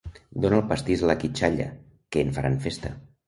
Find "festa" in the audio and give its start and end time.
2.67-2.95